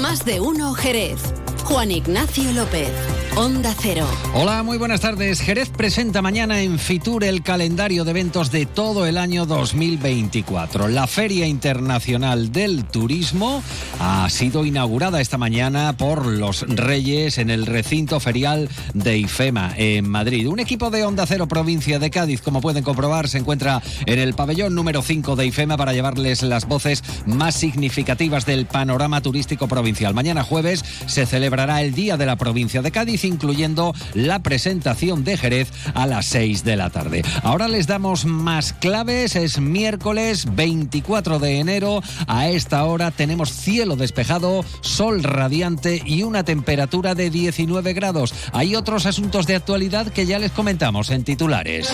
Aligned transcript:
Más 0.00 0.24
de 0.24 0.40
uno 0.40 0.72
Jerez. 0.72 1.20
Juan 1.64 1.90
Ignacio 1.90 2.52
López. 2.52 3.11
Onda 3.34 3.74
Cero. 3.80 4.06
Hola, 4.34 4.62
muy 4.62 4.76
buenas 4.76 5.00
tardes. 5.00 5.40
Jerez 5.40 5.70
presenta 5.70 6.20
mañana 6.20 6.60
en 6.60 6.78
Fitur 6.78 7.24
el 7.24 7.42
calendario 7.42 8.04
de 8.04 8.10
eventos 8.10 8.50
de 8.50 8.66
todo 8.66 9.06
el 9.06 9.16
año 9.16 9.46
2024. 9.46 10.88
La 10.88 11.06
Feria 11.06 11.46
Internacional 11.46 12.52
del 12.52 12.84
Turismo 12.84 13.62
ha 13.98 14.28
sido 14.28 14.66
inaugurada 14.66 15.22
esta 15.22 15.38
mañana 15.38 15.96
por 15.96 16.26
los 16.26 16.60
Reyes 16.68 17.38
en 17.38 17.48
el 17.48 17.64
recinto 17.64 18.20
ferial 18.20 18.68
de 18.92 19.16
IFEMA 19.16 19.72
en 19.78 20.10
Madrid. 20.10 20.46
Un 20.46 20.60
equipo 20.60 20.90
de 20.90 21.04
Onda 21.04 21.24
Cero 21.24 21.48
provincia 21.48 21.98
de 21.98 22.10
Cádiz, 22.10 22.42
como 22.42 22.60
pueden 22.60 22.84
comprobar, 22.84 23.28
se 23.28 23.38
encuentra 23.38 23.82
en 24.04 24.18
el 24.18 24.34
pabellón 24.34 24.74
número 24.74 25.00
5 25.00 25.36
de 25.36 25.46
IFEMA 25.46 25.78
para 25.78 25.94
llevarles 25.94 26.42
las 26.42 26.68
voces 26.68 27.02
más 27.24 27.54
significativas 27.54 28.44
del 28.44 28.66
panorama 28.66 29.22
turístico 29.22 29.68
provincial. 29.68 30.12
Mañana 30.12 30.44
jueves 30.44 30.84
se 31.06 31.24
celebrará 31.24 31.80
el 31.80 31.94
Día 31.94 32.18
de 32.18 32.26
la 32.26 32.36
Provincia 32.36 32.82
de 32.82 32.90
Cádiz 32.90 33.21
incluyendo 33.24 33.94
la 34.14 34.42
presentación 34.42 35.24
de 35.24 35.36
Jerez 35.36 35.70
a 35.94 36.06
las 36.06 36.26
6 36.26 36.64
de 36.64 36.76
la 36.76 36.90
tarde. 36.90 37.22
Ahora 37.42 37.68
les 37.68 37.86
damos 37.86 38.24
más 38.24 38.72
claves, 38.72 39.36
es 39.36 39.60
miércoles 39.60 40.46
24 40.54 41.38
de 41.38 41.58
enero, 41.58 42.02
a 42.26 42.48
esta 42.48 42.84
hora 42.84 43.10
tenemos 43.10 43.52
cielo 43.52 43.96
despejado, 43.96 44.64
sol 44.80 45.22
radiante 45.22 46.02
y 46.04 46.22
una 46.22 46.44
temperatura 46.44 47.14
de 47.14 47.30
19 47.30 47.92
grados. 47.92 48.34
Hay 48.52 48.76
otros 48.76 49.06
asuntos 49.06 49.46
de 49.46 49.56
actualidad 49.56 50.08
que 50.08 50.26
ya 50.26 50.38
les 50.38 50.52
comentamos 50.52 51.10
en 51.10 51.24
titulares. 51.24 51.92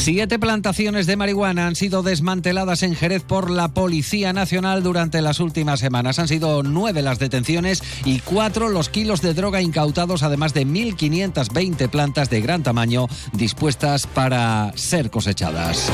Siete 0.00 0.38
plantaciones 0.38 1.06
de 1.06 1.16
marihuana 1.16 1.66
han 1.66 1.76
sido 1.76 2.02
desmanteladas 2.02 2.82
en 2.82 2.96
Jerez 2.96 3.22
por 3.22 3.50
la 3.50 3.74
Policía 3.74 4.32
Nacional 4.32 4.82
durante 4.82 5.20
las 5.20 5.40
últimas 5.40 5.78
semanas. 5.78 6.18
Han 6.18 6.26
sido 6.26 6.62
nueve 6.62 7.02
las 7.02 7.18
detenciones 7.18 7.82
y 8.06 8.20
cuatro 8.20 8.70
los 8.70 8.88
kilos 8.88 9.20
de 9.20 9.34
droga 9.34 9.60
incautados, 9.60 10.22
además 10.22 10.54
de 10.54 10.66
1.520 10.66 11.90
plantas 11.90 12.30
de 12.30 12.40
gran 12.40 12.62
tamaño 12.62 13.08
dispuestas 13.34 14.06
para 14.06 14.72
ser 14.74 15.10
cosechadas. 15.10 15.92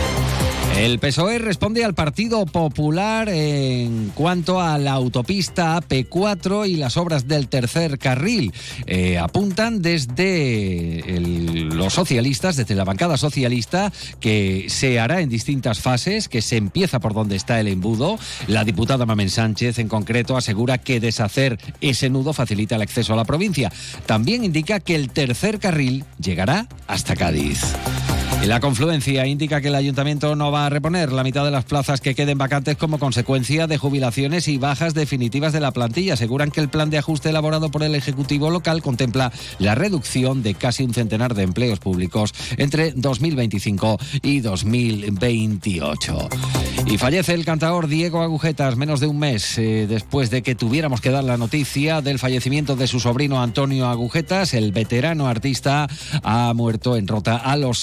El 0.76 0.98
PSOE 0.98 1.38
responde 1.38 1.86
al 1.86 1.94
Partido 1.94 2.44
Popular 2.44 3.30
en 3.30 4.12
cuanto 4.14 4.60
a 4.60 4.76
la 4.76 4.92
autopista 4.92 5.74
AP4 5.80 6.68
y 6.68 6.76
las 6.76 6.98
obras 6.98 7.26
del 7.26 7.48
tercer 7.48 7.98
carril. 7.98 8.52
Eh, 8.86 9.16
apuntan 9.16 9.80
desde 9.80 11.02
los 11.72 11.94
socialistas, 11.94 12.56
desde 12.56 12.74
la 12.74 12.84
bancada 12.84 13.16
socialista, 13.16 13.90
que 14.20 14.66
se 14.68 15.00
hará 15.00 15.22
en 15.22 15.30
distintas 15.30 15.80
fases, 15.80 16.28
que 16.28 16.42
se 16.42 16.58
empieza 16.58 17.00
por 17.00 17.14
donde 17.14 17.36
está 17.36 17.58
el 17.58 17.68
embudo. 17.68 18.18
La 18.46 18.62
diputada 18.62 19.06
Mamen 19.06 19.30
Sánchez, 19.30 19.78
en 19.78 19.88
concreto, 19.88 20.36
asegura 20.36 20.76
que 20.76 21.00
deshacer 21.00 21.58
ese 21.80 22.10
nudo 22.10 22.34
facilita 22.34 22.76
el 22.76 22.82
acceso 22.82 23.14
a 23.14 23.16
la 23.16 23.24
provincia. 23.24 23.72
También 24.04 24.44
indica 24.44 24.78
que 24.80 24.94
el 24.94 25.08
tercer 25.08 25.58
carril 25.58 26.04
llegará 26.18 26.68
hasta 26.86 27.16
Cádiz. 27.16 27.62
La 28.46 28.60
confluencia 28.60 29.26
indica 29.26 29.60
que 29.60 29.68
el 29.68 29.74
ayuntamiento 29.74 30.36
no 30.36 30.52
va 30.52 30.66
a 30.66 30.70
reponer 30.70 31.10
la 31.10 31.24
mitad 31.24 31.44
de 31.44 31.50
las 31.50 31.64
plazas 31.64 32.00
que 32.00 32.14
queden 32.14 32.38
vacantes 32.38 32.76
como 32.76 33.00
consecuencia 33.00 33.66
de 33.66 33.76
jubilaciones 33.76 34.46
y 34.46 34.56
bajas 34.56 34.94
definitivas 34.94 35.52
de 35.52 35.58
la 35.58 35.72
plantilla. 35.72 36.14
Aseguran 36.14 36.52
que 36.52 36.60
el 36.60 36.68
plan 36.68 36.88
de 36.88 36.98
ajuste 36.98 37.30
elaborado 37.30 37.72
por 37.72 37.82
el 37.82 37.96
Ejecutivo 37.96 38.50
local 38.50 38.82
contempla 38.82 39.32
la 39.58 39.74
reducción 39.74 40.44
de 40.44 40.54
casi 40.54 40.84
un 40.84 40.94
centenar 40.94 41.34
de 41.34 41.42
empleos 41.42 41.80
públicos 41.80 42.32
entre 42.56 42.92
2025 42.92 43.98
y 44.22 44.38
2028. 44.38 46.28
Y 46.86 46.98
fallece 46.98 47.34
el 47.34 47.44
cantador 47.44 47.88
Diego 47.88 48.22
Agujetas 48.22 48.76
menos 48.76 49.00
de 49.00 49.08
un 49.08 49.18
mes 49.18 49.58
eh, 49.58 49.88
después 49.88 50.30
de 50.30 50.42
que 50.42 50.54
tuviéramos 50.54 51.00
que 51.00 51.10
dar 51.10 51.24
la 51.24 51.36
noticia 51.36 52.00
del 52.00 52.20
fallecimiento 52.20 52.76
de 52.76 52.86
su 52.86 53.00
sobrino 53.00 53.42
Antonio 53.42 53.88
Agujetas. 53.88 54.54
El 54.54 54.70
veterano 54.70 55.26
artista 55.26 55.88
ha 56.22 56.54
muerto 56.54 56.96
en 56.96 57.08
Rota 57.08 57.38
a 57.38 57.56
los 57.56 57.80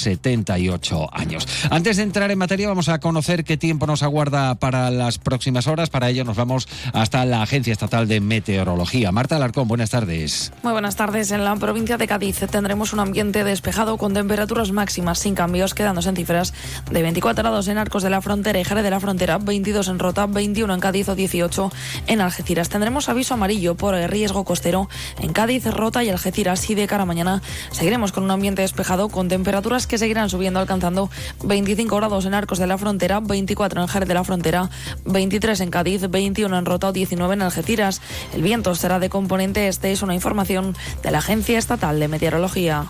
78 0.53 1.09
años. 1.12 1.47
Antes 1.69 1.97
de 1.97 2.03
entrar 2.03 2.31
en 2.31 2.38
materia, 2.38 2.68
vamos 2.68 2.90
a 2.90 3.00
conocer 3.00 3.44
qué 3.44 3.58
tiempo 3.58 3.88
nos 3.88 4.03
aguarda 4.03 4.56
para 4.56 4.90
las 4.91 5.18
próximas 5.18 5.68
horas. 5.68 5.90
Para 5.90 6.09
ello, 6.09 6.24
nos 6.24 6.38
vamos 6.38 6.68
hasta 6.94 7.25
la 7.25 7.41
Agencia 7.41 7.74
Estatal 7.74 8.08
de 8.08 8.19
Meteorología. 8.19 9.12
Marta 9.12 9.36
Alarcón, 9.36 9.68
buenas 9.68 9.90
tardes. 9.90 10.52
Muy 10.64 10.74
buenas 10.74 10.96
tardes. 10.96 11.31
En 11.31 11.44
la 11.44 11.56
provincia 11.56 11.97
de 11.97 12.08
Cádiz 12.08 12.40
tendremos 12.52 12.94
un 12.94 13.00
ambiente 13.00 13.44
despejado 13.44 13.97
con 13.97 14.14
temperaturas 14.14 14.72
máximas 14.72 15.19
sin 15.19 15.36
cambios, 15.36 15.74
quedándose 15.74 16.09
en 16.09 16.16
cifras 16.16 16.53
de 16.91 17.02
24 17.02 17.44
grados 17.44 17.68
en 17.68 17.78
Arcos 17.78 18.03
de 18.03 18.09
la 18.09 18.22
Frontera 18.22 18.59
y 18.59 18.64
Jerez 18.64 18.84
de 18.84 18.90
la 18.91 19.00
Frontera, 19.00 19.38
22 19.38 19.88
en 19.88 20.00
Rota, 20.00 20.25
21 20.28 20.74
en 20.74 20.80
Cádiz 20.80 21.09
o 21.09 21.16
18 21.16 21.72
en 22.08 22.22
Algeciras. 22.22 22.70
Tendremos 22.70 23.09
aviso 23.09 23.34
amarillo 23.34 23.75
por 23.75 23.96
el 23.96 24.09
riesgo 24.09 24.44
costero 24.44 24.90
en 25.20 25.34
Cádiz, 25.34 25.66
Rota 25.66 26.03
y 26.03 26.09
Algeciras 26.09 26.70
y 26.70 26.75
de 26.75 26.88
cara 26.88 27.03
a 27.03 27.06
mañana 27.06 27.41
seguiremos 27.72 28.12
con 28.12 28.24
un 28.24 28.31
ambiente 28.31 28.62
despejado 28.62 29.09
con 29.09 29.28
temperaturas 29.28 29.88
que 29.88 29.97
seguirán 29.97 30.30
subiendo 30.30 30.43
alcanzando 30.48 31.09
25 31.44 31.96
grados 31.96 32.26
en 32.26 32.34
Arcos 32.34 32.59
de 32.59 32.68
la 32.68 32.78
Frontera, 32.78 33.20
24 33.20 33.81
en 33.81 33.88
Jerez 33.88 34.08
de 34.08 34.14
la 34.14 34.24
Frontera, 34.24 34.70
23 35.06 35.59
en 35.62 35.70
Cádiz, 35.70 36.09
21 36.09 36.58
en 36.58 36.66
Rota 36.66 36.90
o 36.90 36.94
19 36.94 37.34
en 37.34 37.42
Algeciras. 37.42 38.02
El 38.34 38.44
viento 38.44 38.76
será 38.76 39.00
de 39.00 39.09
componente 39.09 39.68
este, 39.68 39.92
es 39.92 40.02
una 40.02 40.14
información 40.14 40.76
de 41.02 41.12
la 41.12 41.20
Agencia 41.20 41.58
Estatal 41.58 42.00
de 42.00 42.08
Meteorología. 42.08 42.88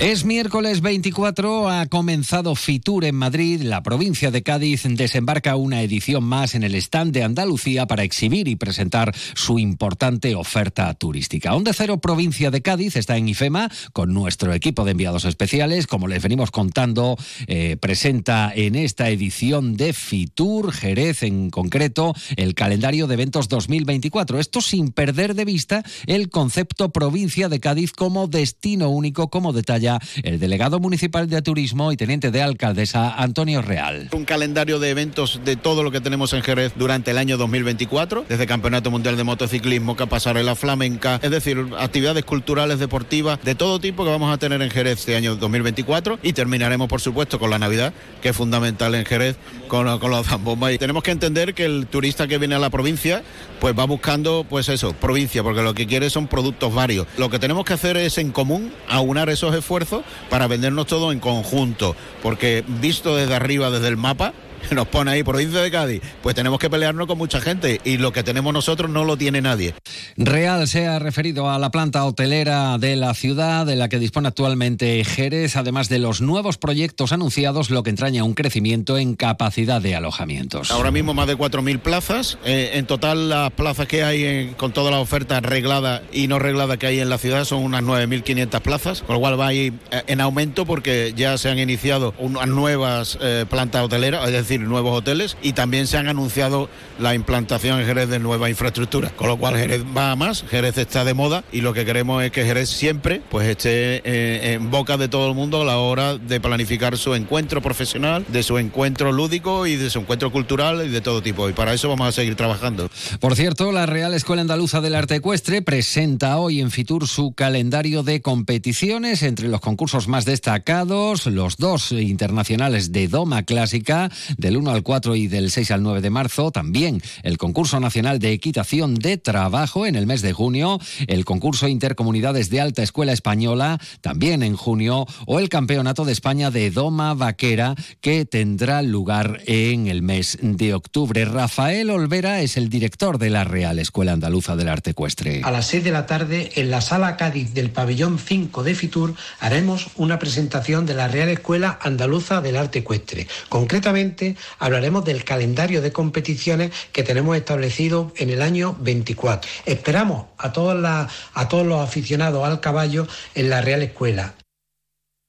Es 0.00 0.24
miércoles 0.24 0.80
24, 0.80 1.68
ha 1.68 1.84
comenzado 1.84 2.54
Fitur 2.54 3.04
en 3.04 3.16
Madrid. 3.16 3.60
La 3.60 3.82
provincia 3.82 4.30
de 4.30 4.42
Cádiz 4.42 4.84
desembarca 4.84 5.56
una 5.56 5.82
edición 5.82 6.24
más 6.24 6.54
en 6.54 6.62
el 6.62 6.74
stand 6.76 7.12
de 7.12 7.22
Andalucía 7.22 7.84
para 7.86 8.02
exhibir 8.02 8.48
y 8.48 8.56
presentar 8.56 9.14
su 9.34 9.58
importante 9.58 10.34
oferta 10.34 10.94
turística. 10.94 11.54
Onda 11.54 11.74
Cero 11.74 12.00
Provincia 12.00 12.50
de 12.50 12.62
Cádiz 12.62 12.96
está 12.96 13.18
en 13.18 13.28
IFEMA 13.28 13.70
con 13.92 14.14
nuestro 14.14 14.54
equipo 14.54 14.86
de 14.86 14.92
enviados 14.92 15.26
especiales. 15.26 15.86
Como 15.86 16.08
les 16.08 16.22
venimos 16.22 16.50
contando, 16.50 17.18
eh, 17.46 17.76
presenta 17.78 18.50
en 18.54 18.76
esta 18.76 19.10
edición 19.10 19.76
de 19.76 19.92
Fitur, 19.92 20.72
Jerez 20.72 21.24
en 21.24 21.50
concreto, 21.50 22.14
el 22.36 22.54
calendario 22.54 23.06
de 23.06 23.14
eventos 23.14 23.50
2024. 23.50 24.38
Esto 24.38 24.62
sin 24.62 24.92
perder 24.92 25.34
de 25.34 25.44
vista 25.44 25.82
el 26.06 26.30
concepto 26.30 26.90
provincia 26.90 27.50
de 27.50 27.60
Cádiz 27.60 27.92
como 27.92 28.28
destino 28.28 28.88
único, 28.88 29.28
como 29.28 29.52
detalla 29.52 29.89
el 30.22 30.38
delegado 30.38 30.78
municipal 30.78 31.28
de 31.28 31.40
turismo 31.42 31.92
y 31.92 31.96
teniente 31.96 32.30
de 32.30 32.42
alcaldesa 32.42 33.14
Antonio 33.14 33.62
Real. 33.62 34.08
Un 34.12 34.24
calendario 34.24 34.78
de 34.78 34.90
eventos 34.90 35.40
de 35.44 35.56
todo 35.56 35.82
lo 35.82 35.90
que 35.90 36.00
tenemos 36.00 36.32
en 36.32 36.42
Jerez 36.42 36.72
durante 36.76 37.10
el 37.10 37.18
año 37.18 37.36
2024, 37.36 38.26
desde 38.28 38.46
Campeonato 38.46 38.90
Mundial 38.90 39.16
de 39.16 39.24
Motociclismo, 39.24 39.96
pasarela 40.06 40.54
flamenca, 40.54 41.20
es 41.22 41.30
decir, 41.30 41.66
actividades 41.78 42.24
culturales, 42.24 42.78
deportivas, 42.78 43.42
de 43.42 43.54
todo 43.54 43.80
tipo 43.80 44.04
que 44.04 44.10
vamos 44.10 44.32
a 44.32 44.38
tener 44.38 44.62
en 44.62 44.70
Jerez 44.70 45.00
este 45.00 45.16
año 45.16 45.36
2024 45.36 46.18
y 46.22 46.32
terminaremos, 46.32 46.88
por 46.88 47.00
supuesto, 47.00 47.38
con 47.38 47.50
la 47.50 47.58
Navidad, 47.58 47.92
que 48.22 48.30
es 48.30 48.36
fundamental 48.36 48.94
en 48.94 49.04
Jerez, 49.04 49.36
con, 49.68 49.98
con 49.98 50.10
los 50.10 50.26
zambombas. 50.26 50.72
Y 50.72 50.78
tenemos 50.78 51.02
que 51.02 51.10
entender 51.10 51.54
que 51.54 51.64
el 51.64 51.86
turista 51.86 52.28
que 52.28 52.38
viene 52.38 52.54
a 52.54 52.58
la 52.58 52.70
provincia, 52.70 53.22
pues 53.60 53.78
va 53.78 53.84
buscando, 53.84 54.44
pues 54.48 54.68
eso, 54.68 54.92
provincia, 54.92 55.42
porque 55.42 55.62
lo 55.62 55.74
que 55.74 55.86
quiere 55.86 56.10
son 56.10 56.26
productos 56.26 56.74
varios. 56.74 57.06
Lo 57.16 57.30
que 57.30 57.38
tenemos 57.38 57.64
que 57.64 57.74
hacer 57.74 57.96
es 57.96 58.18
en 58.18 58.30
común 58.30 58.72
aunar 58.88 59.30
esos 59.30 59.54
esfuerzos 59.54 59.79
para 60.28 60.46
vendernos 60.46 60.86
todo 60.86 61.12
en 61.12 61.20
conjunto, 61.20 61.96
porque 62.22 62.64
visto 62.66 63.16
desde 63.16 63.34
arriba, 63.34 63.70
desde 63.70 63.88
el 63.88 63.96
mapa, 63.96 64.32
nos 64.70 64.86
pone 64.88 65.10
ahí 65.12 65.22
provincia 65.22 65.60
de 65.60 65.70
Cádiz, 65.70 66.02
pues 66.22 66.34
tenemos 66.34 66.58
que 66.58 66.70
pelearnos 66.70 67.06
con 67.06 67.18
mucha 67.18 67.40
gente 67.40 67.80
y 67.84 67.96
lo 67.98 68.12
que 68.12 68.22
tenemos 68.22 68.52
nosotros 68.52 68.90
no 68.90 69.04
lo 69.04 69.16
tiene 69.16 69.40
nadie. 69.40 69.74
Real 70.16 70.66
se 70.68 70.86
ha 70.86 70.98
referido 70.98 71.50
a 71.50 71.58
la 71.58 71.70
planta 71.70 72.04
hotelera 72.04 72.78
de 72.78 72.96
la 72.96 73.14
ciudad, 73.14 73.66
de 73.66 73.76
la 73.76 73.88
que 73.88 73.98
dispone 73.98 74.28
actualmente 74.28 75.04
Jerez, 75.04 75.56
además 75.56 75.88
de 75.88 75.98
los 75.98 76.20
nuevos 76.20 76.58
proyectos 76.58 77.12
anunciados, 77.12 77.70
lo 77.70 77.82
que 77.82 77.90
entraña 77.90 78.24
un 78.24 78.34
crecimiento 78.34 78.98
en 78.98 79.14
capacidad 79.16 79.80
de 79.80 79.94
alojamientos. 79.94 80.70
Ahora 80.70 80.90
mismo 80.90 81.14
más 81.14 81.26
de 81.26 81.36
4.000 81.36 81.78
plazas, 81.80 82.38
eh, 82.44 82.72
en 82.74 82.86
total 82.86 83.28
las 83.28 83.50
plazas 83.52 83.86
que 83.86 84.02
hay 84.02 84.24
en- 84.24 84.54
con 84.54 84.72
toda 84.72 84.90
la 84.90 84.98
oferta 85.00 85.40
reglada 85.40 86.02
y 86.12 86.26
no 86.26 86.38
reglada 86.38 86.76
que 86.76 86.86
hay 86.86 87.00
en 87.00 87.08
la 87.10 87.18
ciudad 87.18 87.44
son 87.44 87.62
unas 87.62 87.82
9.500 87.82 88.60
plazas, 88.60 89.02
con 89.02 89.14
lo 89.14 89.20
cual 89.20 89.38
va 89.38 89.48
a 89.48 89.54
ir 89.54 89.72
eh, 89.90 90.02
en 90.06 90.20
aumento 90.20 90.66
porque 90.66 91.12
ya 91.16 91.38
se 91.38 91.48
han 91.50 91.58
iniciado 91.58 92.14
unas 92.18 92.48
nuevas 92.48 93.18
eh, 93.20 93.44
plantas 93.48 93.82
hoteleras, 93.84 94.26
es 94.26 94.32
decir, 94.32 94.49
decir, 94.50 94.66
nuevos 94.66 94.98
hoteles 94.98 95.36
y 95.42 95.52
también 95.52 95.86
se 95.86 95.96
han 95.96 96.08
anunciado 96.08 96.68
la 96.98 97.14
implantación 97.14 97.80
en 97.80 97.86
Jerez 97.86 98.08
de 98.08 98.18
nueva 98.18 98.50
infraestructura, 98.50 99.10
con 99.10 99.28
lo 99.28 99.36
cual 99.36 99.56
Jerez 99.56 99.84
va 99.96 100.10
a 100.10 100.16
más, 100.16 100.44
Jerez 100.50 100.76
está 100.76 101.04
de 101.04 101.14
moda 101.14 101.44
y 101.52 101.60
lo 101.60 101.72
que 101.72 101.84
queremos 101.84 102.22
es 102.24 102.32
que 102.32 102.44
Jerez 102.44 102.68
siempre 102.68 103.22
pues 103.30 103.48
esté 103.48 104.02
eh, 104.04 104.54
en 104.54 104.70
boca 104.70 104.96
de 104.96 105.08
todo 105.08 105.28
el 105.28 105.34
mundo 105.34 105.62
a 105.62 105.64
la 105.64 105.78
hora 105.78 106.18
de 106.18 106.40
planificar 106.40 106.98
su 106.98 107.14
encuentro 107.14 107.62
profesional, 107.62 108.24
de 108.28 108.42
su 108.42 108.58
encuentro 108.58 109.12
lúdico 109.12 109.66
y 109.66 109.76
de 109.76 109.88
su 109.88 110.00
encuentro 110.00 110.32
cultural 110.32 110.84
y 110.84 110.88
de 110.88 111.00
todo 111.00 111.22
tipo. 111.22 111.48
Y 111.48 111.52
para 111.52 111.72
eso 111.72 111.88
vamos 111.88 112.08
a 112.08 112.12
seguir 112.12 112.34
trabajando. 112.34 112.90
Por 113.20 113.36
cierto, 113.36 113.70
la 113.70 113.86
Real 113.86 114.14
Escuela 114.14 114.42
Andaluza 114.42 114.80
del 114.80 114.96
Arte 114.96 115.16
Ecuestre 115.16 115.62
presenta 115.62 116.38
hoy 116.38 116.60
en 116.60 116.72
Fitur 116.72 117.06
su 117.06 117.32
calendario 117.32 118.02
de 118.02 118.20
competiciones 118.20 119.22
entre 119.22 119.48
los 119.48 119.60
concursos 119.60 120.08
más 120.08 120.24
destacados, 120.24 121.26
los 121.26 121.56
dos 121.56 121.92
internacionales 121.92 122.90
de 122.90 123.06
Doma 123.06 123.44
Clásica 123.44 124.10
del 124.40 124.56
1 124.56 124.70
al 124.70 124.82
4 124.82 125.16
y 125.16 125.28
del 125.28 125.50
6 125.50 125.70
al 125.70 125.82
9 125.82 126.00
de 126.00 126.10
marzo, 126.10 126.50
también 126.50 127.00
el 127.22 127.38
concurso 127.38 127.78
nacional 127.80 128.18
de 128.18 128.32
equitación 128.32 128.94
de 128.94 129.16
trabajo 129.16 129.86
en 129.86 129.94
el 129.94 130.06
mes 130.06 130.22
de 130.22 130.32
junio, 130.32 130.80
el 131.06 131.24
concurso 131.24 131.68
intercomunidades 131.68 132.50
de 132.50 132.60
alta 132.60 132.82
escuela 132.82 133.12
española 133.12 133.78
también 134.00 134.42
en 134.42 134.56
junio 134.56 135.06
o 135.26 135.38
el 135.38 135.48
campeonato 135.48 136.04
de 136.04 136.12
España 136.12 136.50
de 136.50 136.70
Doma 136.70 137.14
Vaquera 137.14 137.74
que 138.00 138.24
tendrá 138.24 138.82
lugar 138.82 139.40
en 139.46 139.86
el 139.86 140.02
mes 140.02 140.38
de 140.40 140.74
octubre. 140.74 141.24
Rafael 141.24 141.90
Olvera 141.90 142.40
es 142.40 142.56
el 142.56 142.68
director 142.68 143.18
de 143.18 143.30
la 143.30 143.44
Real 143.44 143.78
Escuela 143.78 144.12
Andaluza 144.12 144.56
del 144.56 144.68
Arte 144.68 144.90
Ecuestre. 144.90 145.42
A 145.44 145.50
las 145.50 145.66
6 145.66 145.84
de 145.84 145.92
la 145.92 146.06
tarde 146.06 146.50
en 146.56 146.70
la 146.70 146.80
sala 146.80 147.16
Cádiz 147.16 147.54
del 147.54 147.70
pabellón 147.70 148.18
5 148.18 148.62
de 148.62 148.74
Fitur 148.74 149.14
haremos 149.38 149.88
una 149.96 150.18
presentación 150.18 150.86
de 150.86 150.94
la 150.94 151.08
Real 151.08 151.28
Escuela 151.28 151.78
Andaluza 151.82 152.40
del 152.40 152.56
Arte 152.56 152.80
Ecuestre. 152.80 153.26
Concretamente 153.48 154.29
hablaremos 154.58 155.04
del 155.04 155.24
calendario 155.24 155.82
de 155.82 155.92
competiciones 155.92 156.72
que 156.92 157.02
tenemos 157.02 157.36
establecido 157.36 158.12
en 158.16 158.30
el 158.30 158.42
año 158.42 158.76
24. 158.80 159.50
Esperamos 159.66 160.26
a, 160.38 160.46
a 160.46 161.48
todos 161.48 161.66
los 161.66 161.80
aficionados 161.80 162.46
al 162.46 162.60
caballo 162.60 163.06
en 163.34 163.50
la 163.50 163.60
Real 163.60 163.82
Escuela. 163.82 164.34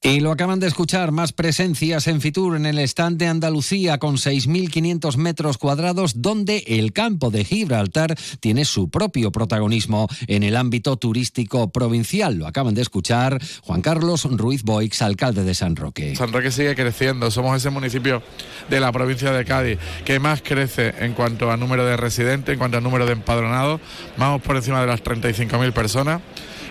Y 0.04 0.18
lo 0.18 0.32
acaban 0.32 0.58
de 0.58 0.66
escuchar, 0.66 1.12
más 1.12 1.32
presencias 1.32 2.08
en 2.08 2.20
Fitur 2.20 2.56
en 2.56 2.66
el 2.66 2.80
stand 2.80 3.18
de 3.18 3.28
Andalucía 3.28 3.98
con 3.98 4.16
6.500 4.16 5.16
metros 5.16 5.58
cuadrados, 5.58 6.20
donde 6.20 6.64
el 6.66 6.92
campo 6.92 7.30
de 7.30 7.44
Gibraltar 7.44 8.16
tiene 8.40 8.64
su 8.64 8.90
propio 8.90 9.30
protagonismo 9.30 10.08
en 10.26 10.42
el 10.42 10.56
ámbito 10.56 10.96
turístico 10.96 11.70
provincial. 11.70 12.34
Lo 12.34 12.48
acaban 12.48 12.74
de 12.74 12.82
escuchar 12.82 13.40
Juan 13.62 13.80
Carlos 13.80 14.24
Ruiz 14.24 14.64
Boix, 14.64 15.00
alcalde 15.02 15.44
de 15.44 15.54
San 15.54 15.76
Roque. 15.76 16.16
San 16.16 16.32
Roque 16.32 16.50
sigue 16.50 16.74
creciendo, 16.74 17.30
somos 17.30 17.56
ese 17.56 17.70
municipio 17.70 18.24
de 18.68 18.80
la 18.80 18.90
provincia 18.90 19.30
de 19.30 19.44
Cádiz 19.44 19.78
que 20.04 20.18
más 20.18 20.42
crece 20.42 20.94
en 20.98 21.12
cuanto 21.12 21.52
a 21.52 21.56
número 21.56 21.86
de 21.86 21.96
residentes, 21.96 22.54
en 22.54 22.58
cuanto 22.58 22.76
a 22.76 22.80
número 22.80 23.06
de 23.06 23.12
empadronados, 23.12 23.80
vamos 24.16 24.42
por 24.42 24.56
encima 24.56 24.80
de 24.80 24.88
las 24.88 25.04
35.000 25.04 25.72
personas 25.72 26.20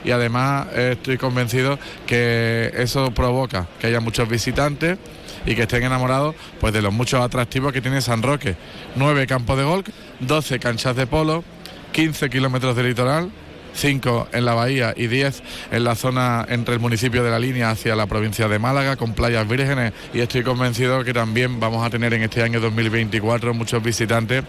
y 0.03 0.11
además 0.11 0.67
eh, 0.73 0.91
estoy 0.93 1.17
convencido 1.17 1.79
que 2.05 2.71
eso 2.75 3.11
provoca 3.11 3.67
que 3.79 3.87
haya 3.87 3.99
muchos 3.99 4.27
visitantes 4.27 4.97
y 5.45 5.55
que 5.55 5.63
estén 5.63 5.83
enamorados 5.83 6.35
pues 6.59 6.73
de 6.73 6.81
los 6.81 6.93
muchos 6.93 7.21
atractivos 7.21 7.73
que 7.73 7.81
tiene 7.81 8.01
San 8.01 8.21
Roque. 8.21 8.55
Nueve 8.95 9.27
campos 9.27 9.57
de 9.57 9.63
golf, 9.63 9.87
12 10.19 10.59
canchas 10.59 10.95
de 10.95 11.07
polo, 11.07 11.43
15 11.91 12.29
kilómetros 12.29 12.75
de 12.75 12.83
litoral, 12.83 13.31
5 13.73 14.29
en 14.33 14.45
la 14.45 14.53
bahía 14.53 14.93
y 14.95 15.07
10 15.07 15.43
en 15.71 15.83
la 15.83 15.95
zona 15.95 16.45
entre 16.49 16.73
el 16.73 16.79
municipio 16.79 17.23
de 17.23 17.31
la 17.31 17.39
línea 17.39 17.71
hacia 17.71 17.95
la 17.95 18.05
provincia 18.07 18.47
de 18.47 18.59
Málaga 18.59 18.97
con 18.97 19.13
playas 19.13 19.47
vírgenes 19.47 19.93
y 20.13 20.19
estoy 20.19 20.43
convencido 20.43 21.03
que 21.03 21.13
también 21.13 21.59
vamos 21.59 21.85
a 21.85 21.89
tener 21.89 22.13
en 22.13 22.23
este 22.23 22.43
año 22.43 22.59
2024 22.59 23.53
muchos 23.53 23.81
visitantes. 23.81 24.43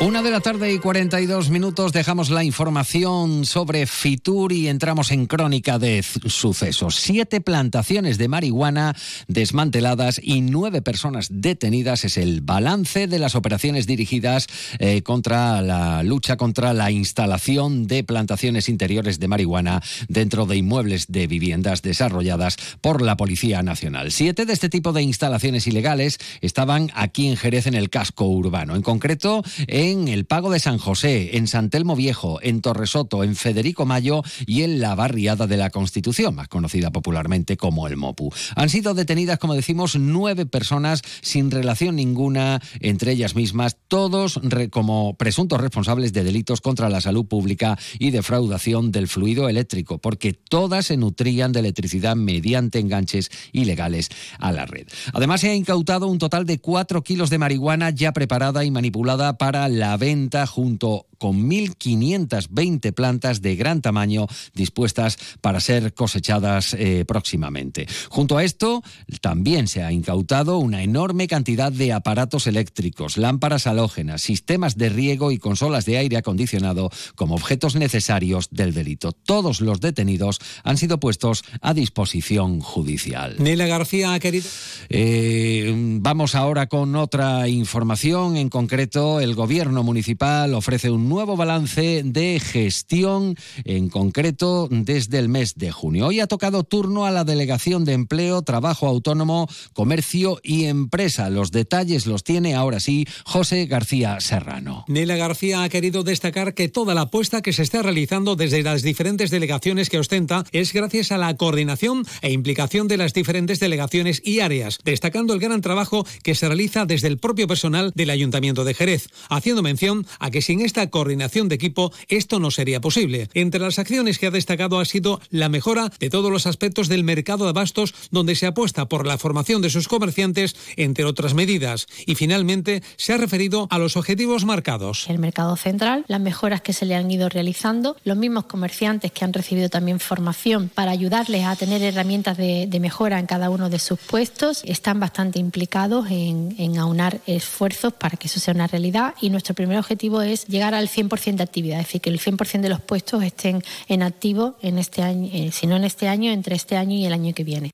Una 0.00 0.22
de 0.22 0.30
la 0.30 0.38
tarde 0.38 0.72
y 0.72 0.78
42 0.78 1.50
minutos 1.50 1.92
dejamos 1.92 2.30
la 2.30 2.44
información 2.44 3.44
sobre 3.44 3.84
Fitur 3.84 4.52
y 4.52 4.68
entramos 4.68 5.10
en 5.10 5.26
crónica 5.26 5.80
de 5.80 6.04
sucesos. 6.04 6.94
Siete 6.94 7.40
plantaciones 7.40 8.16
de 8.16 8.28
marihuana 8.28 8.94
desmanteladas 9.26 10.20
y 10.22 10.40
nueve 10.40 10.82
personas 10.82 11.26
detenidas 11.32 12.04
es 12.04 12.16
el 12.16 12.42
balance 12.42 13.08
de 13.08 13.18
las 13.18 13.34
operaciones 13.34 13.88
dirigidas 13.88 14.46
eh, 14.78 15.02
contra 15.02 15.62
la 15.62 16.04
lucha 16.04 16.36
contra 16.36 16.72
la 16.74 16.92
instalación 16.92 17.88
de 17.88 18.04
plantaciones 18.04 18.68
interiores 18.68 19.18
de 19.18 19.26
marihuana 19.26 19.82
dentro 20.06 20.46
de 20.46 20.58
inmuebles 20.58 21.08
de 21.08 21.26
viviendas 21.26 21.82
desarrolladas 21.82 22.56
por 22.80 23.02
la 23.02 23.16
Policía 23.16 23.64
Nacional. 23.64 24.12
Siete 24.12 24.46
de 24.46 24.52
este 24.52 24.68
tipo 24.68 24.92
de 24.92 25.02
instalaciones 25.02 25.66
ilegales 25.66 26.18
estaban 26.40 26.92
aquí 26.94 27.26
en 27.26 27.36
Jerez 27.36 27.66
en 27.66 27.74
el 27.74 27.90
casco 27.90 28.26
urbano. 28.26 28.76
En 28.76 28.82
concreto, 28.82 29.42
en 29.66 29.87
el 29.88 30.26
Pago 30.26 30.50
de 30.50 30.60
San 30.60 30.76
José, 30.76 31.38
en 31.38 31.46
San 31.46 31.70
Telmo 31.70 31.96
Viejo, 31.96 32.40
en 32.42 32.60
Torresoto, 32.60 33.24
en 33.24 33.34
Federico 33.34 33.86
Mayo 33.86 34.22
y 34.46 34.60
en 34.60 34.80
la 34.80 34.94
Barriada 34.94 35.46
de 35.46 35.56
la 35.56 35.70
Constitución, 35.70 36.34
más 36.34 36.48
conocida 36.48 36.90
popularmente 36.90 37.56
como 37.56 37.86
el 37.86 37.96
MOPU. 37.96 38.30
Han 38.54 38.68
sido 38.68 38.92
detenidas, 38.92 39.38
como 39.38 39.54
decimos, 39.54 39.96
nueve 39.96 40.44
personas 40.44 41.00
sin 41.22 41.50
relación 41.50 41.96
ninguna 41.96 42.60
entre 42.80 43.12
ellas 43.12 43.34
mismas, 43.34 43.78
todos 43.88 44.38
como 44.70 45.16
presuntos 45.16 45.58
responsables 45.58 46.12
de 46.12 46.22
delitos 46.22 46.60
contra 46.60 46.90
la 46.90 47.00
salud 47.00 47.24
pública 47.24 47.78
y 47.98 48.10
defraudación 48.10 48.92
del 48.92 49.08
fluido 49.08 49.48
eléctrico, 49.48 49.96
porque 49.96 50.34
todas 50.34 50.84
se 50.86 50.98
nutrían 50.98 51.52
de 51.52 51.60
electricidad 51.60 52.14
mediante 52.14 52.78
enganches 52.78 53.30
ilegales 53.52 54.10
a 54.38 54.52
la 54.52 54.66
red. 54.66 54.86
Además, 55.14 55.40
se 55.40 55.48
ha 55.48 55.54
incautado 55.54 56.08
un 56.08 56.18
total 56.18 56.44
de 56.44 56.58
cuatro 56.58 57.02
kilos 57.02 57.30
de 57.30 57.38
marihuana 57.38 57.88
ya 57.88 58.12
preparada 58.12 58.66
y 58.66 58.70
manipulada 58.70 59.38
para 59.38 59.66
la 59.68 59.77
venta 59.96 60.46
junto 60.46 61.06
con 61.18 61.50
1.520 61.50 62.92
plantas 62.92 63.42
de 63.42 63.56
gran 63.56 63.82
tamaño 63.82 64.26
dispuestas 64.54 65.18
para 65.40 65.60
ser 65.60 65.92
cosechadas 65.92 66.74
eh, 66.74 67.04
próximamente. 67.06 67.86
Junto 68.08 68.38
a 68.38 68.44
esto, 68.44 68.82
también 69.20 69.66
se 69.66 69.82
ha 69.82 69.92
incautado 69.92 70.58
una 70.58 70.82
enorme 70.82 71.26
cantidad 71.26 71.72
de 71.72 71.92
aparatos 71.92 72.46
eléctricos, 72.46 73.16
lámparas 73.16 73.66
halógenas, 73.66 74.22
sistemas 74.22 74.76
de 74.76 74.88
riego 74.88 75.32
y 75.32 75.38
consolas 75.38 75.84
de 75.84 75.98
aire 75.98 76.16
acondicionado 76.16 76.90
como 77.16 77.34
objetos 77.34 77.74
necesarios 77.74 78.48
del 78.50 78.72
delito. 78.72 79.12
Todos 79.12 79.60
los 79.60 79.80
detenidos 79.80 80.38
han 80.62 80.78
sido 80.78 81.00
puestos 81.00 81.42
a 81.60 81.74
disposición 81.74 82.60
judicial. 82.60 83.36
Nela 83.38 83.66
García, 83.66 84.18
querido. 84.20 84.48
Eh, 84.88 85.72
vamos 86.00 86.34
ahora 86.34 86.68
con 86.68 86.94
otra 86.96 87.48
información. 87.48 88.36
En 88.36 88.48
concreto, 88.48 89.20
el 89.20 89.34
gobierno 89.34 89.67
municipal 89.72 90.54
ofrece 90.54 90.90
un 90.90 91.08
nuevo 91.08 91.36
balance 91.36 92.02
de 92.04 92.40
gestión, 92.40 93.36
en 93.64 93.88
concreto 93.88 94.68
desde 94.70 95.18
el 95.18 95.28
mes 95.28 95.54
de 95.54 95.70
junio. 95.70 96.06
Hoy 96.06 96.20
ha 96.20 96.26
tocado 96.26 96.64
turno 96.64 97.06
a 97.06 97.10
la 97.10 97.24
Delegación 97.24 97.84
de 97.84 97.92
Empleo, 97.92 98.42
Trabajo 98.42 98.86
Autónomo, 98.86 99.48
Comercio 99.72 100.40
y 100.42 100.64
Empresa. 100.64 101.30
Los 101.30 101.52
detalles 101.52 102.06
los 102.06 102.24
tiene 102.24 102.54
ahora 102.54 102.80
sí 102.80 103.06
José 103.24 103.66
García 103.66 104.20
Serrano. 104.20 104.84
Nela 104.88 105.16
García 105.16 105.62
ha 105.62 105.68
querido 105.68 106.02
destacar 106.02 106.54
que 106.54 106.68
toda 106.68 106.94
la 106.94 107.02
apuesta 107.02 107.42
que 107.42 107.52
se 107.52 107.62
está 107.62 107.82
realizando 107.82 108.36
desde 108.36 108.62
las 108.62 108.82
diferentes 108.82 109.30
delegaciones 109.30 109.90
que 109.90 109.98
ostenta 109.98 110.44
es 110.52 110.72
gracias 110.72 111.12
a 111.12 111.18
la 111.18 111.36
coordinación 111.36 112.04
e 112.22 112.32
implicación 112.32 112.88
de 112.88 112.96
las 112.96 113.12
diferentes 113.12 113.60
delegaciones 113.60 114.22
y 114.24 114.40
áreas, 114.40 114.78
destacando 114.84 115.34
el 115.34 115.40
gran 115.40 115.60
trabajo 115.60 116.06
que 116.22 116.34
se 116.34 116.46
realiza 116.46 116.86
desde 116.86 117.08
el 117.08 117.18
propio 117.18 117.46
personal 117.46 117.92
del 117.94 118.10
Ayuntamiento 118.10 118.64
de 118.64 118.74
Jerez, 118.74 119.08
haciendo 119.28 119.57
mención 119.62 120.06
a 120.18 120.30
que 120.30 120.42
sin 120.42 120.60
esta 120.60 120.88
coordinación 120.90 121.48
de 121.48 121.54
equipo 121.54 121.92
esto 122.08 122.38
no 122.38 122.50
sería 122.50 122.80
posible. 122.80 123.28
Entre 123.34 123.60
las 123.60 123.78
acciones 123.78 124.18
que 124.18 124.26
ha 124.26 124.30
destacado 124.30 124.80
ha 124.80 124.84
sido 124.84 125.20
la 125.30 125.48
mejora 125.48 125.90
de 125.98 126.10
todos 126.10 126.30
los 126.30 126.46
aspectos 126.46 126.88
del 126.88 127.04
mercado 127.04 127.44
de 127.44 127.50
abastos, 127.50 127.94
donde 128.10 128.34
se 128.34 128.46
apuesta 128.46 128.88
por 128.88 129.06
la 129.06 129.18
formación 129.18 129.62
de 129.62 129.70
sus 129.70 129.88
comerciantes, 129.88 130.56
entre 130.76 131.04
otras 131.04 131.34
medidas. 131.34 131.86
Y 132.06 132.14
finalmente 132.14 132.82
se 132.96 133.12
ha 133.12 133.16
referido 133.16 133.66
a 133.70 133.78
los 133.78 133.96
objetivos 133.96 134.44
marcados. 134.44 135.06
El 135.08 135.18
mercado 135.18 135.56
central, 135.56 136.04
las 136.08 136.20
mejoras 136.20 136.60
que 136.60 136.72
se 136.72 136.86
le 136.86 136.94
han 136.94 137.10
ido 137.10 137.28
realizando, 137.28 137.96
los 138.04 138.16
mismos 138.16 138.44
comerciantes 138.44 139.12
que 139.12 139.24
han 139.24 139.32
recibido 139.32 139.68
también 139.68 140.00
formación 140.00 140.70
para 140.74 140.90
ayudarles 140.90 141.44
a 141.44 141.56
tener 141.56 141.82
herramientas 141.82 142.36
de, 142.36 142.78
mejora 142.78 143.18
en 143.18 143.26
cada 143.26 143.50
uno 143.50 143.70
de 143.70 143.80
sus 143.80 143.98
puestos, 143.98 144.62
están 144.64 145.00
bastante 145.00 145.40
implicados 145.40 146.10
en, 146.10 146.54
en 146.58 146.78
aunar 146.78 147.20
esfuerzos 147.26 147.92
para 147.92 148.16
que 148.16 148.28
eso 148.28 148.38
sea 148.38 148.54
una 148.54 148.68
realidad 148.68 149.14
y 149.20 149.30
nuestro 149.38 149.54
primer 149.54 149.78
objetivo 149.78 150.20
es 150.20 150.46
llegar 150.48 150.74
al 150.74 150.88
100% 150.88 151.36
de 151.36 151.42
actividad, 151.44 151.78
es 151.78 151.86
decir, 151.86 152.00
que 152.00 152.10
el 152.10 152.18
100% 152.18 152.60
de 152.60 152.68
los 152.68 152.80
puestos 152.80 153.22
estén 153.22 153.62
en 153.86 154.02
activo 154.02 154.56
en 154.62 154.78
este 154.78 155.02
año, 155.02 155.30
eh, 155.32 155.52
si 155.52 155.68
no 155.68 155.76
en 155.76 155.84
este 155.84 156.08
año, 156.08 156.32
entre 156.32 156.56
este 156.56 156.76
año 156.76 156.96
y 156.96 157.06
el 157.06 157.12
año 157.12 157.32
que 157.32 157.44
viene. 157.44 157.70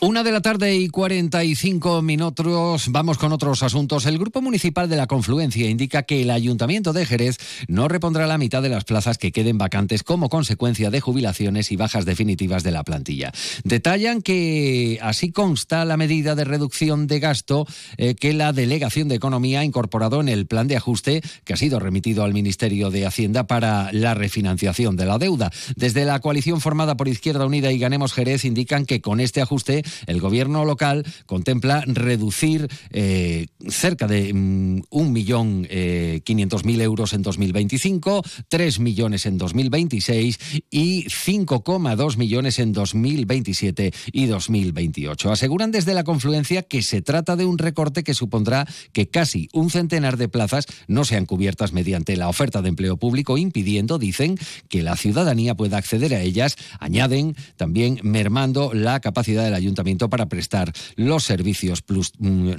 Una 0.00 0.22
de 0.22 0.30
la 0.30 0.40
tarde 0.40 0.76
y 0.76 0.90
45 0.90 2.02
minutos. 2.02 2.86
Vamos 2.90 3.18
con 3.18 3.32
otros 3.32 3.64
asuntos. 3.64 4.06
El 4.06 4.16
Grupo 4.16 4.40
Municipal 4.40 4.88
de 4.88 4.94
la 4.94 5.08
Confluencia 5.08 5.68
indica 5.68 6.04
que 6.04 6.22
el 6.22 6.30
Ayuntamiento 6.30 6.92
de 6.92 7.04
Jerez 7.04 7.38
no 7.66 7.88
repondrá 7.88 8.28
la 8.28 8.38
mitad 8.38 8.62
de 8.62 8.68
las 8.68 8.84
plazas 8.84 9.18
que 9.18 9.32
queden 9.32 9.58
vacantes 9.58 10.04
como 10.04 10.28
consecuencia 10.28 10.92
de 10.92 11.00
jubilaciones 11.00 11.72
y 11.72 11.76
bajas 11.76 12.04
definitivas 12.04 12.62
de 12.62 12.70
la 12.70 12.84
plantilla. 12.84 13.32
Detallan 13.64 14.22
que 14.22 15.00
así 15.02 15.32
consta 15.32 15.84
la 15.84 15.96
medida 15.96 16.36
de 16.36 16.44
reducción 16.44 17.08
de 17.08 17.18
gasto 17.18 17.66
eh, 17.96 18.14
que 18.14 18.34
la 18.34 18.52
Delegación 18.52 19.08
de 19.08 19.16
Economía 19.16 19.60
ha 19.60 19.64
incorporado 19.64 20.20
en 20.20 20.28
el 20.28 20.46
plan 20.46 20.68
de 20.68 20.76
ajuste 20.76 21.22
que 21.42 21.54
ha 21.54 21.56
sido 21.56 21.80
remitido 21.80 22.22
al 22.22 22.34
Ministerio 22.34 22.90
de 22.90 23.04
Hacienda 23.04 23.48
para 23.48 23.92
la 23.92 24.14
refinanciación 24.14 24.94
de 24.94 25.06
la 25.06 25.18
deuda. 25.18 25.50
Desde 25.74 26.04
la 26.04 26.20
coalición 26.20 26.60
formada 26.60 26.96
por 26.96 27.08
Izquierda 27.08 27.46
Unida 27.46 27.72
y 27.72 27.80
Ganemos 27.80 28.12
Jerez 28.12 28.44
indican 28.44 28.86
que 28.86 29.00
con 29.00 29.18
este 29.18 29.40
ajuste 29.40 29.82
el 30.06 30.20
gobierno 30.20 30.64
local 30.64 31.04
contempla 31.26 31.82
reducir 31.86 32.68
eh, 32.90 33.46
cerca 33.68 34.06
de 34.06 34.32
mm, 34.32 34.82
un 34.90 35.12
millón 35.12 35.66
eh, 35.70 36.20
quinientos 36.24 36.64
mil 36.64 36.80
euros 36.80 37.12
en 37.12 37.22
2025, 37.22 38.22
3 38.48 38.80
millones 38.80 39.26
en 39.26 39.38
2026 39.38 40.38
y 40.70 41.04
5,2 41.04 42.16
millones 42.16 42.58
en 42.58 42.72
2027 42.72 43.92
y 44.12 44.26
2028. 44.26 45.32
Aseguran 45.32 45.70
desde 45.70 45.94
la 45.94 46.04
confluencia 46.04 46.62
que 46.62 46.82
se 46.82 47.02
trata 47.02 47.36
de 47.36 47.44
un 47.44 47.58
recorte 47.58 48.02
que 48.02 48.14
supondrá 48.14 48.66
que 48.92 49.08
casi 49.08 49.48
un 49.52 49.70
centenar 49.70 50.16
de 50.16 50.28
plazas 50.28 50.66
no 50.86 51.04
sean 51.04 51.26
cubiertas 51.26 51.72
mediante 51.72 52.16
la 52.16 52.28
oferta 52.28 52.62
de 52.62 52.68
empleo 52.68 52.96
público, 52.96 53.38
impidiendo, 53.38 53.98
dicen, 53.98 54.38
que 54.68 54.82
la 54.82 54.96
ciudadanía 54.96 55.54
pueda 55.54 55.78
acceder 55.78 56.14
a 56.14 56.20
ellas. 56.20 56.56
Añaden 56.78 57.36
también 57.56 58.00
mermando 58.02 58.72
la 58.74 59.00
capacidad 59.00 59.44
del 59.44 59.54
ayuntamiento 59.54 59.77
para 60.08 60.26
prestar 60.26 60.72
los 60.96 61.24
servicios, 61.24 61.84
mm, 62.18 62.50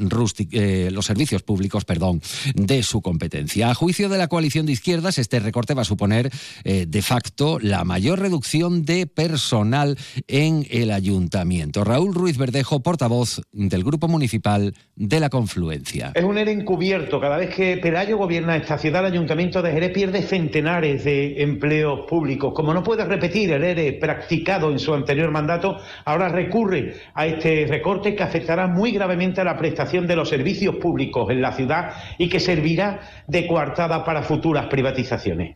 eh, 0.51 0.89
los 0.91 1.05
servicios 1.05 1.43
públicos 1.43 1.85
perdón, 1.85 2.21
de 2.55 2.83
su 2.83 3.01
competencia. 3.01 3.69
A 3.69 3.73
juicio 3.73 4.09
de 4.09 4.17
la 4.17 4.27
coalición 4.27 4.65
de 4.65 4.71
izquierdas, 4.71 5.17
este 5.17 5.39
recorte 5.39 5.73
va 5.73 5.81
a 5.81 5.85
suponer 5.85 6.31
eh, 6.63 6.85
de 6.87 7.01
facto 7.01 7.59
la 7.59 7.83
mayor 7.83 8.19
reducción 8.19 8.85
de 8.85 9.05
personal 9.07 9.97
en 10.27 10.65
el 10.69 10.91
ayuntamiento. 10.91 11.83
Raúl 11.83 12.13
Ruiz 12.13 12.37
Verdejo, 12.37 12.81
portavoz 12.81 13.41
del 13.51 13.83
Grupo 13.83 14.07
Municipal 14.07 14.73
de 14.95 15.19
la 15.19 15.29
Confluencia. 15.29 16.11
Es 16.15 16.23
un 16.23 16.37
ERE 16.37 16.51
encubierto. 16.51 17.19
Cada 17.19 17.37
vez 17.37 17.53
que 17.55 17.77
Pelayo 17.77 18.17
gobierna 18.17 18.55
esta 18.55 18.77
ciudad, 18.77 19.05
el 19.05 19.13
ayuntamiento 19.13 19.61
de 19.61 19.71
Jerez 19.71 19.91
pierde 19.93 20.21
centenares 20.21 21.03
de 21.03 21.41
empleos 21.41 22.01
públicos. 22.07 22.53
Como 22.53 22.73
no 22.73 22.83
puede 22.83 23.05
repetir 23.05 23.51
el 23.51 23.63
ERE 23.63 23.93
practicado 23.93 24.71
en 24.71 24.79
su 24.79 24.93
anterior 24.93 25.31
mandato, 25.31 25.77
ahora 26.05 26.29
recurre 26.29 26.95
a 27.13 27.25
este 27.25 27.65
recorte 27.67 28.15
que 28.15 28.23
afectará 28.23 28.67
muy 28.67 28.91
gravemente 28.91 29.41
a 29.41 29.43
la 29.43 29.57
prestación 29.57 30.07
de 30.07 30.15
los 30.15 30.29
servicios 30.29 30.75
públicos 30.75 31.29
en 31.29 31.41
la 31.41 31.53
ciudad 31.53 31.93
y 32.17 32.29
que 32.29 32.39
servirá 32.39 33.01
de 33.27 33.47
coartada 33.47 34.03
para 34.03 34.23
futuras 34.23 34.67
privatizaciones. 34.67 35.55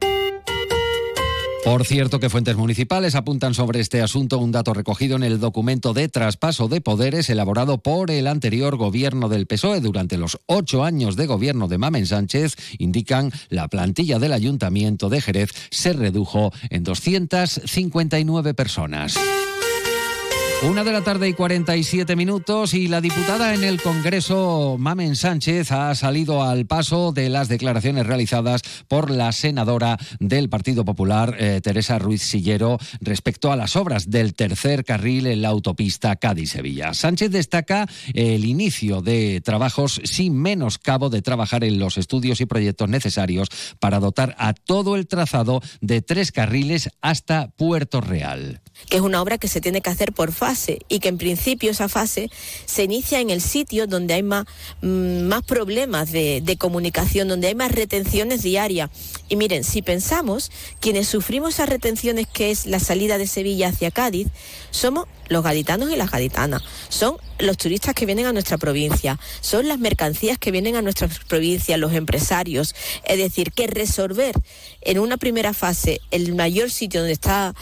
Por 1.63 1.86
cierto 1.86 2.19
que 2.19 2.29
fuentes 2.29 2.57
municipales 2.57 3.15
apuntan 3.15 3.53
sobre 3.53 3.79
este 3.79 4.01
asunto 4.01 4.38
un 4.38 4.51
dato 4.51 4.74
recogido 4.74 5.15
en 5.15 5.24
el 5.24 5.39
documento 5.39 5.93
de 5.93 6.10
traspaso 6.10 6.67
de 6.67 6.81
poderes 6.81 7.29
elaborado 7.29 7.77
por 7.77 8.12
el 8.12 8.27
anterior 8.27 8.75
gobierno 8.75 9.29
del 9.29 9.48
PSOE 9.48 9.79
durante 9.79 10.17
los 10.17 10.38
ocho 10.45 10.83
años 10.83 11.15
de 11.15 11.25
gobierno 11.25 11.69
de 11.69 11.77
Mamen 11.77 12.05
Sánchez. 12.05 12.57
Indican 12.79 13.31
la 13.48 13.69
plantilla 13.69 14.19
del 14.19 14.33
ayuntamiento 14.33 15.07
de 15.07 15.22
Jerez 15.22 15.51
se 15.72 15.93
redujo 15.93 16.51
en 16.69 16.83
259 16.83 18.53
personas. 18.53 19.17
Una 20.63 20.86
de 20.86 20.93
la 20.93 21.01
tarde 21.01 21.27
y 21.27 21.34
47 21.34 22.15
minutos 22.15 22.74
y 22.74 22.88
la 22.88 23.01
diputada 23.01 23.53
en 23.53 23.65
el 23.65 23.82
Congreso, 23.82 24.77
Mamen 24.79 25.17
Sánchez, 25.17 25.74
ha 25.74 25.93
salido 25.93 26.41
al 26.41 26.65
paso 26.65 27.12
de 27.12 27.27
las 27.27 27.50
declaraciones 27.50 28.08
realizadas 28.08 28.62
por 28.88 29.12
la 29.12 29.34
senadora 29.34 29.98
del 30.22 30.48
Partido 30.48 30.86
Popular, 30.86 31.36
eh, 31.38 31.60
Teresa 31.62 32.00
Ruiz 32.00 32.22
Sillero, 32.22 32.79
respecto 33.01 33.51
a 33.51 33.58
las 33.58 33.75
obras 33.75 34.10
del 34.10 34.36
tercer 34.36 34.86
carril 34.86 35.27
en 35.27 35.41
la 35.41 35.50
autopista 35.50 36.15
Cádiz-Sevilla. 36.15 36.93
Sánchez 36.93 37.29
destaca 37.29 37.86
el 38.13 38.46
inicio 38.46 39.01
de 39.01 39.41
trabajos 39.41 40.00
sin 40.05 40.34
menoscabo 40.41 41.10
de 41.10 41.22
trabajar 41.22 41.65
en 41.65 41.77
los 41.77 41.98
estudios 41.98 42.39
y 42.39 42.46
proyectos 42.46 42.88
necesarios 42.88 43.50
para 43.79 44.00
dotar 44.00 44.34
a 44.39 44.53
todo 44.53 44.96
el 44.96 45.08
trazado 45.08 45.62
de 45.82 46.01
tres 46.01 46.32
carriles 46.32 46.89
hasta 47.01 47.50
Puerto 47.50 48.00
Real. 48.00 48.62
Es 48.89 49.01
una 49.01 49.22
obra 49.22 49.38
que 49.38 49.48
se 49.50 49.60
tiene 49.62 49.82
que 49.82 49.89
hacer 49.89 50.13
por 50.13 50.32
fase 50.32 50.52
y 50.89 51.00
que 51.00 51.10
en 51.10 51.17
principio 51.17 51.72
esa 51.72 51.89
fase 51.89 52.29
se 52.65 52.83
inicia 52.83 53.19
en 53.19 53.29
el 53.29 53.41
sitio 53.41 53.88
donde 53.88 54.13
hay 54.13 54.24
más, 54.24 54.45
mm, 54.81 55.24
más 55.24 55.43
problemas 55.43 56.12
de, 56.12 56.41
de 56.41 56.57
comunicación, 56.57 57.27
donde 57.27 57.48
hay 57.48 57.55
más 57.55 57.72
retenciones 57.72 58.43
diarias. 58.43 58.89
Y 59.29 59.36
miren, 59.36 59.63
si 59.63 59.81
pensamos, 59.81 60.51
quienes 60.79 61.07
sufrimos 61.07 61.55
esas 61.55 61.69
retenciones 61.69 62.27
que 62.27 62.51
es 62.51 62.65
la 62.65 62.79
salida 62.79 63.17
de 63.17 63.27
Sevilla 63.27 63.69
hacia 63.69 63.91
Cádiz, 63.91 64.27
somos 64.72 65.07
los 65.29 65.43
gaditanos 65.43 65.89
y 65.89 65.95
las 65.95 66.12
gaditanas, 66.12 66.63
son 66.89 67.17
los 67.39 67.57
turistas 67.57 67.95
que 67.95 68.05
vienen 68.05 68.25
a 68.25 68.33
nuestra 68.33 68.57
provincia, 68.57 69.19
son 69.41 69.67
las 69.67 69.79
mercancías 69.79 70.38
que 70.38 70.51
vienen 70.51 70.75
a 70.75 70.81
nuestra 70.81 71.07
provincia, 71.27 71.77
los 71.77 71.93
empresarios. 71.93 72.75
Es 73.05 73.17
decir, 73.17 73.51
que 73.51 73.67
resolver 73.67 74.36
en 74.81 75.00
una 75.00 75.17
primera 75.17 75.53
fase 75.53 76.01
el 76.12 76.36
mayor 76.36 76.69
sitio 76.72 77.01
donde 77.01 77.13
está 77.13 77.53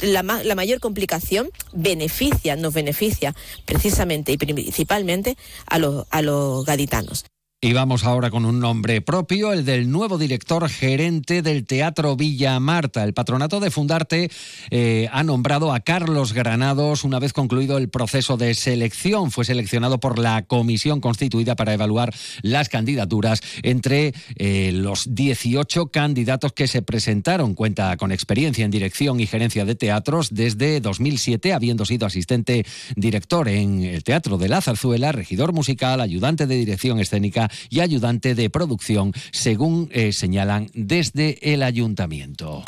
la, 0.00 0.22
la, 0.22 0.54
mayor 0.54 0.80
complicación 0.80 1.50
beneficia, 1.72 2.56
nos 2.56 2.74
beneficia 2.74 3.34
precisamente 3.64 4.32
y 4.32 4.36
principalmente 4.36 5.36
a 5.66 5.78
los, 5.78 6.06
a 6.10 6.22
los 6.22 6.64
gaditanos. 6.64 7.24
Y 7.64 7.72
vamos 7.72 8.04
ahora 8.04 8.28
con 8.28 8.44
un 8.44 8.60
nombre 8.60 9.00
propio, 9.00 9.54
el 9.54 9.64
del 9.64 9.90
nuevo 9.90 10.18
director 10.18 10.68
gerente 10.68 11.40
del 11.40 11.64
Teatro 11.64 12.14
Villa 12.14 12.60
Marta. 12.60 13.02
El 13.04 13.14
patronato 13.14 13.58
de 13.58 13.70
Fundarte 13.70 14.30
eh, 14.68 15.08
ha 15.10 15.22
nombrado 15.22 15.72
a 15.72 15.80
Carlos 15.80 16.34
Granados 16.34 17.04
una 17.04 17.18
vez 17.18 17.32
concluido 17.32 17.78
el 17.78 17.88
proceso 17.88 18.36
de 18.36 18.52
selección. 18.52 19.30
Fue 19.30 19.46
seleccionado 19.46 19.98
por 19.98 20.18
la 20.18 20.42
comisión 20.42 21.00
constituida 21.00 21.56
para 21.56 21.72
evaluar 21.72 22.14
las 22.42 22.68
candidaturas 22.68 23.40
entre 23.62 24.12
eh, 24.36 24.70
los 24.74 25.14
18 25.14 25.86
candidatos 25.86 26.52
que 26.52 26.68
se 26.68 26.82
presentaron. 26.82 27.54
Cuenta 27.54 27.96
con 27.96 28.12
experiencia 28.12 28.66
en 28.66 28.72
dirección 28.72 29.20
y 29.20 29.26
gerencia 29.26 29.64
de 29.64 29.74
teatros 29.74 30.34
desde 30.34 30.82
2007, 30.82 31.54
habiendo 31.54 31.86
sido 31.86 32.04
asistente 32.04 32.66
director 32.94 33.48
en 33.48 33.84
el 33.84 34.04
Teatro 34.04 34.36
de 34.36 34.50
la 34.50 34.60
Zarzuela, 34.60 35.12
regidor 35.12 35.54
musical, 35.54 36.02
ayudante 36.02 36.46
de 36.46 36.56
dirección 36.56 37.00
escénica 37.00 37.43
y 37.70 37.80
ayudante 37.80 38.34
de 38.34 38.50
producción, 38.50 39.12
según 39.32 39.88
eh, 39.92 40.12
señalan 40.12 40.68
desde 40.74 41.38
el 41.52 41.62
ayuntamiento. 41.62 42.64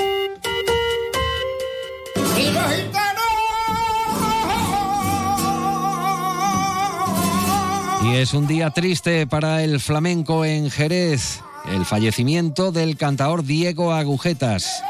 Y 8.05 8.15
es 8.15 8.35
un 8.35 8.47
día 8.47 8.71
triste 8.71 9.27
para 9.27 9.65
el 9.65 9.81
flamenco 9.81 10.45
en 10.45 10.71
Jerez, 10.71 11.41
el 11.69 11.85
fallecimiento 11.85 12.71
del 12.71 12.97
cantador 12.97 13.43
Diego 13.43 13.93
Agujetas. 13.93 14.83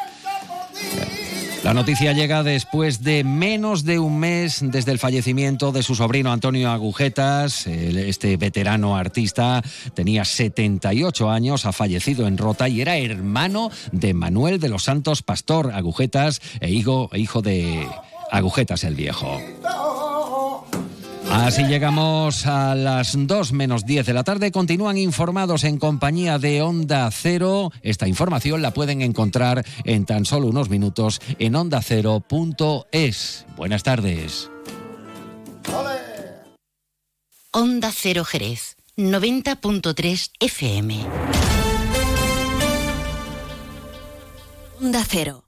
La 1.67 1.75
noticia 1.75 2.13
llega 2.13 2.45
después 2.45 3.03
de 3.03 3.25
menos 3.25 3.85
de 3.85 3.99
un 3.99 4.21
mes 4.21 4.61
desde 4.63 4.93
el 4.93 5.01
fallecimiento 5.01 5.73
de 5.73 5.83
su 5.83 5.97
sobrino 5.97 6.31
Antonio 6.31 6.71
Agujetas. 6.71 7.67
Este 7.67 8.37
veterano 8.37 8.97
artista 8.97 9.65
tenía 9.93 10.25
78 10.25 11.29
años, 11.29 11.67
ha 11.67 11.73
fallecido 11.73 12.29
en 12.29 12.39
Rota 12.39 12.69
y 12.69 12.83
era 12.83 12.99
hermano 12.99 13.73
de 13.91 14.15
Manuel 14.15 14.61
de 14.61 14.69
los 14.69 14.85
Santos 14.85 15.25
Pastor 15.25 15.73
Agujetas 15.73 16.41
e 16.61 16.71
hijo, 16.71 17.11
e 17.13 17.19
hijo 17.19 17.43
de 17.43 17.89
Agujetas 18.31 18.85
el 18.85 18.95
Viejo. 18.95 19.37
Así 21.37 21.65
llegamos 21.65 22.47
a 22.47 22.75
las 22.75 23.15
2 23.15 23.53
menos 23.53 23.85
10 23.85 24.07
de 24.07 24.15
la 24.15 24.25
tarde. 24.25 24.51
Continúan 24.51 24.97
informados 24.97 25.65
en 25.65 25.79
compañía 25.79 26.39
de 26.39 26.63
Onda 26.63 27.11
Cero. 27.13 27.71
Esta 27.83 28.09
información 28.09 28.63
la 28.63 28.73
pueden 28.73 29.03
encontrar 29.03 29.65
en 29.85 30.07
tan 30.07 30.25
solo 30.25 30.47
unos 30.47 30.71
minutos 30.71 31.21
en 31.39 31.55
ondacero.es. 31.55 33.47
Buenas 33.55 33.83
tardes. 33.83 34.51
Onda 37.53 37.93
Cero 37.95 38.25
Jerez, 38.25 38.77
90.3 38.97 40.31
FM. 40.41 41.07
Onda 44.81 45.05
Cero. 45.07 45.46